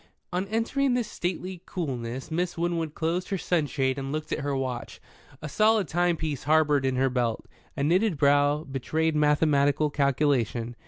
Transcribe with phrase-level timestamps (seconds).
[0.33, 4.99] On entering the stately coolness, Miss Winwood closed her sunshade and looked at her watch,
[5.43, 7.45] a solid timepiece harboured in her belt.
[7.77, 10.75] A knitted brow betrayed mathematical calculation.